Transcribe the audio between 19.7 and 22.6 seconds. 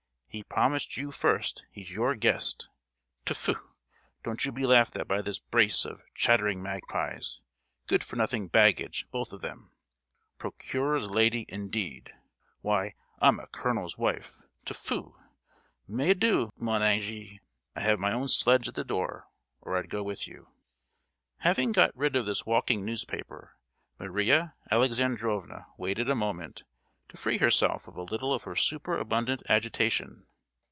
I'd go with you." Having got rid of this